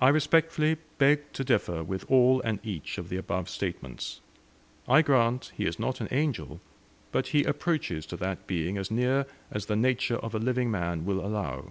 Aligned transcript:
I 0.00 0.08
respectfully 0.08 0.76
beg 0.98 1.32
to 1.34 1.44
differ 1.44 1.84
with 1.84 2.04
all 2.10 2.40
and 2.42 2.58
each 2.66 2.98
of 2.98 3.10
the 3.10 3.16
above 3.16 3.48
statements. 3.48 4.20
I 4.88 5.02
grant 5.02 5.52
he 5.56 5.66
is 5.66 5.78
not 5.78 6.00
an 6.00 6.08
angel, 6.10 6.60
but 7.12 7.28
he 7.28 7.44
approaches 7.44 8.06
to 8.06 8.16
that 8.16 8.48
being 8.48 8.76
as 8.76 8.90
near 8.90 9.26
as 9.52 9.66
the 9.66 9.76
nature 9.76 10.16
of 10.16 10.34
a 10.34 10.40
living 10.40 10.68
man 10.72 11.04
will 11.04 11.24
allow. 11.24 11.70